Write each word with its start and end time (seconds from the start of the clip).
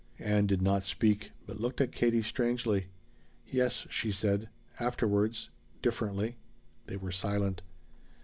Ann 0.17 0.47
did 0.47 0.63
not 0.63 0.81
speak, 0.81 1.31
but 1.45 1.59
looked 1.61 1.79
at 1.79 1.91
Katie 1.91 2.23
strangely. 2.23 2.87
"Yes," 3.45 3.85
she 3.91 4.11
said. 4.11 4.49
"Afterwards. 4.79 5.51
Differently." 5.83 6.37
They 6.87 6.97
were 6.97 7.11
silent. 7.11 7.61